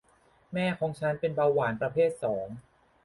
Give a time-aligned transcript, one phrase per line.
[0.53, 2.47] แม่ของฉันเป็นเบาหวานประเภทสอง